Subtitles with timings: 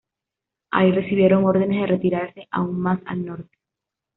[0.71, 3.55] Ahí recibieron órdenes de retirarse aún más al norte.